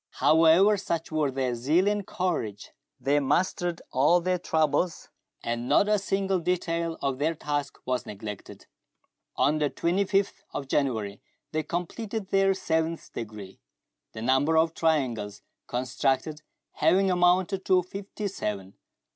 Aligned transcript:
1 0.19 0.29
69 0.35 0.57
ever, 0.65 0.77
such 0.77 1.11
were 1.11 1.29
their 1.29 1.53
zeal 1.53 1.87
and 1.87 2.07
courage 2.07 2.71
that 2.99 3.05
they 3.05 3.19
mastered 3.19 3.83
all 3.91 4.19
their 4.19 4.39
troubles, 4.39 5.09
and 5.43 5.69
not 5.69 5.87
a 5.87 5.99
single 5.99 6.39
detail 6.39 6.97
of 7.03 7.19
their 7.19 7.35
task 7.35 7.77
was 7.85 8.07
neglected. 8.07 8.65
On 9.35 9.59
the 9.59 9.69
25th 9.69 10.41
of 10.55 10.67
January 10.67 11.21
they 11.51 11.61
completed 11.61 12.29
their 12.29 12.55
seventh 12.55 13.13
degree, 13.13 13.59
the 14.13 14.23
number 14.23 14.57
of 14.57 14.73
triangles 14.73 15.43
constructed 15.67 16.41
having 16.71 17.11
amounted 17.11 17.63
to 17.65 17.83
fifty 17.83 18.27
seven. 18.27 18.73